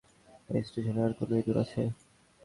[0.49, 1.81] এই স্টেশনে আর কোনও ইঁদুর আছে?